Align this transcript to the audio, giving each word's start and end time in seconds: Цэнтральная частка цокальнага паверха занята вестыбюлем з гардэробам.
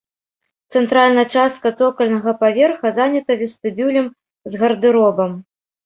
Цэнтральная 0.75 1.25
частка 1.35 1.67
цокальнага 1.81 2.35
паверха 2.41 2.87
занята 2.99 3.31
вестыбюлем 3.45 4.13
з 4.53 4.67
гардэробам. 4.67 5.43